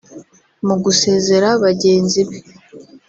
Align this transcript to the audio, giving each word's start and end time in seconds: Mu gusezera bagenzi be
Mu 0.65 0.75
gusezera 0.83 1.47
bagenzi 1.63 2.21
be 2.27 2.37